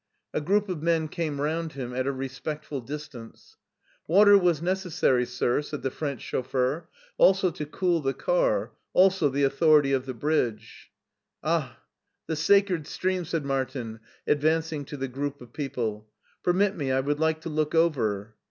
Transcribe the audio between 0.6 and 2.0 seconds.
of men came round him